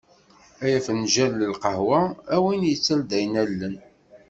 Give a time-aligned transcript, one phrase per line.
[0.63, 1.99] Ay afenǧal n lqahwa,
[2.33, 3.75] a win i d-yettaldayen allen.